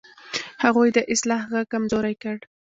[0.63, 2.37] هغوی د اصلاح غږ کمزوری کړ.